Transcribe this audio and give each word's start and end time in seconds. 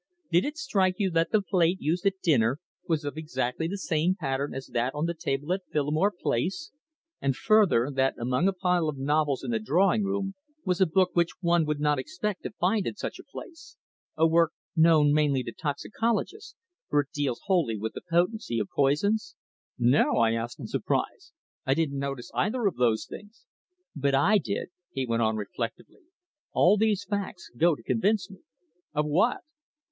"Did 0.31 0.45
it 0.45 0.57
strike 0.57 0.95
you 0.97 1.11
that 1.11 1.29
the 1.31 1.43
plate 1.43 1.77
used 1.79 2.07
at 2.07 2.19
dinner 2.23 2.57
was 2.87 3.05
of 3.05 3.17
exactly 3.17 3.67
the 3.67 3.77
same 3.77 4.15
pattern 4.15 4.51
as 4.55 4.65
that 4.73 4.95
on 4.95 5.05
the 5.05 5.13
table 5.13 5.53
at 5.53 5.61
Phillimore 5.71 6.09
Place, 6.11 6.71
and 7.21 7.35
further, 7.35 7.91
that 7.93 8.15
among 8.17 8.47
a 8.47 8.51
pile 8.53 8.89
of 8.89 8.97
novels 8.97 9.43
in 9.43 9.51
the 9.51 9.59
drawing 9.59 10.03
room 10.03 10.33
was 10.65 10.81
a 10.81 10.87
book 10.87 11.11
which 11.13 11.33
one 11.41 11.67
would 11.67 11.79
not 11.79 11.99
expect 11.99 12.41
to 12.41 12.49
find 12.49 12.87
in 12.87 12.95
such 12.95 13.19
a 13.19 13.23
place 13.23 13.77
a 14.17 14.25
work 14.25 14.53
known 14.75 15.13
mainly 15.13 15.43
to 15.43 15.51
toxicologists, 15.51 16.55
for 16.89 17.01
it 17.01 17.11
deals 17.13 17.41
wholly 17.45 17.77
with 17.77 17.93
the 17.93 18.01
potency 18.01 18.57
of 18.57 18.69
poisons?" 18.75 19.35
"No," 19.77 20.17
I 20.17 20.31
said 20.47 20.63
in 20.63 20.67
surprise, 20.67 21.31
"I 21.63 21.75
didn't 21.75 21.99
notice 21.99 22.31
either 22.33 22.65
of 22.65 22.77
those 22.77 23.05
things." 23.05 23.45
"But 23.95 24.15
I 24.15 24.39
did," 24.39 24.69
he 24.91 25.05
went 25.05 25.21
on 25.21 25.35
reflectively. 25.35 26.05
"All 26.53 26.75
these 26.75 27.03
facts 27.05 27.51
go 27.55 27.75
to 27.75 27.83
convince 27.83 28.31
me." 28.31 28.39
"Of 28.95 29.05
what?" 29.05 29.41